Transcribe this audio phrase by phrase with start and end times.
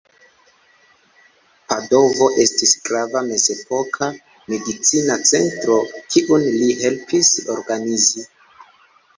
[1.73, 4.09] Padovo estis grava mezepoka
[4.55, 5.79] medicina centro,
[6.15, 8.27] kiun li helpis organizi.